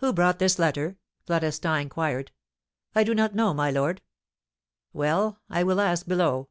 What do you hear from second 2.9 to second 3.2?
"I do